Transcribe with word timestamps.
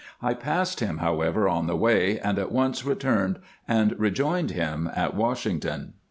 I 0.19 0.33
passed 0.33 0.79
him, 0.79 0.97
however, 0.97 1.47
on 1.47 1.67
the 1.67 1.75
way, 1.75 2.17
and 2.21 2.39
at 2.39 2.51
once 2.51 2.83
returned 2.83 3.37
and 3.67 3.93
rejoined 3.99 4.49
him 4.49 4.89
at 4.95 5.13
Washington. 5.15 5.93